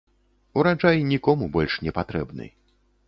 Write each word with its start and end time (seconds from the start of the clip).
Ураджай 0.61 1.03
нікому 1.11 1.51
больш 1.59 1.77
не 1.89 1.97
патрэбны. 1.99 2.49